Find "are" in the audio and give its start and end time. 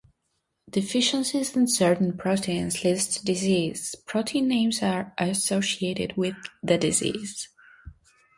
4.81-5.13